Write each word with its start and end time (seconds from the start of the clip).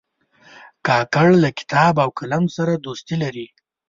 کاکړ 0.87 1.27
له 1.43 1.49
کتاب 1.59 1.93
او 2.03 2.09
قلم 2.19 2.43
سره 2.55 2.73
دوستي 2.85 3.15
لري. 3.23 3.47